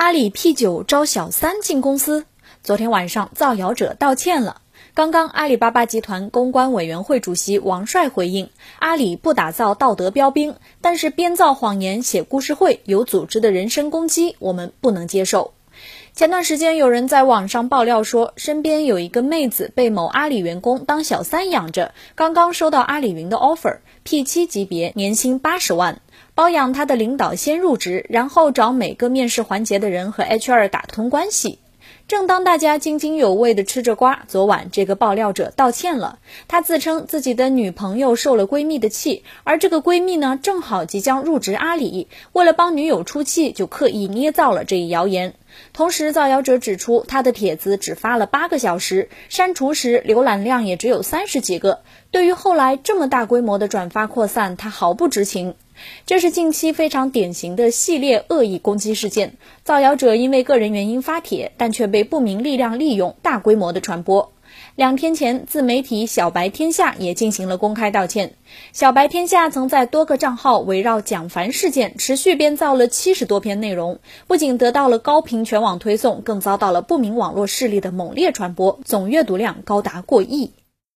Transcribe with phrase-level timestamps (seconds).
[0.00, 2.24] 阿里 P 九招小三进公司，
[2.62, 4.62] 昨天晚上造谣者道歉了。
[4.94, 15.52] 刚刚，阿里巴巴集团公关委员会主席王帅回应：阿里不打造道德标兵，但是编造谎言、写故事会、有组织的人身攻击，我们不能接受。
[16.14, 26.00] 前段时间，有人在网上爆料说，身边有一个妹子被某阿里员工当小三养着，刚刚收到阿里云的 offer P 七级别，年薪八十万。
[26.34, 31.58] 包养他的领导先入职，然后找每个面试环节的人和 HR 打通关系。
[32.08, 36.18] 正当大家津津有味地吃着瓜，昨晚这个爆料者道歉了。
[36.48, 45.34] 他自称自己的女朋友受了闺蜜的气，而这个闺蜜呢，正好即将入职阿里，为了帮女友出气，就刻意捏造了这一谣言。
[45.72, 51.80] 同时，造谣者指出，他的帖子只发了八个小时，删除时浏览量也只有三十几个。
[52.10, 55.54] 对于后来这么大规模的转发扩散，他毫不知情。
[56.06, 59.34] 这是近期非常典型的系列恶意攻击事件。
[59.64, 64.32] 造谣者因为个人原因发帖，但却被不明力量利用，大规模的传播。
[64.74, 68.34] 两天前，自媒体小白天下也进行了公开道歉。
[68.72, 80.50] 小白天下曾在多个账号围绕蒋凡事件持续编造了七十多篇内容，不仅得到了高频全网推送，更遭到了不明网络势力的猛烈传播，总阅读量高达过亿。